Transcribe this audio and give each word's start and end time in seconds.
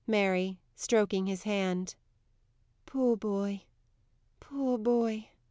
MARY. 0.07 0.57
[Stroking 0.75 1.27
his 1.27 1.43
hand.] 1.43 1.93
Poor 2.87 3.15
boy, 3.15 3.61
poor 4.39 4.79
boy! 4.79 5.27
JOE. 5.29 5.37